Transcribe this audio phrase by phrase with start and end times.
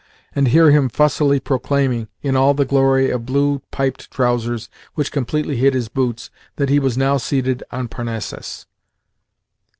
[0.33, 5.57] and hear him fussily proclaiming, in all the glory of blue piped trousers which completely
[5.57, 8.65] hid his boots, that he was now seated on Parnassus.